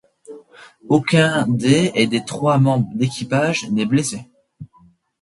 Aucun 0.89 1.45
des 1.47 1.91
et 1.93 2.07
des 2.07 2.25
trois 2.25 2.57
membres 2.57 2.89
d'équipage 2.95 3.69
n'est 3.69 3.85
blessé. 3.85 4.25